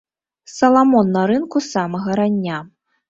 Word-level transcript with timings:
Саламон 0.53 1.11
на 1.17 1.23
рынку 1.33 1.57
з 1.67 1.71
самага 1.77 2.17
рання. 2.21 2.57